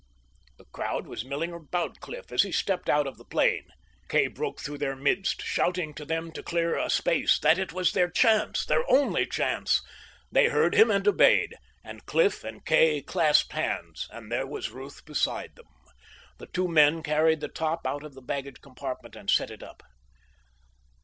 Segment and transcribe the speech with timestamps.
[0.57, 3.67] The crowd was milling about Cliff as he stepped out of the plane.
[4.09, 7.91] Kay broke through their midst, shouting to them to clear a space, that it was
[7.93, 9.79] their chance, their only chance.
[10.31, 11.53] They heard him and obeyed.
[11.83, 15.67] And Cliff and Kay clasped hands, and there was Ruth beside them.
[16.39, 19.83] The two men carried the top out of the baggage compartment and set it up.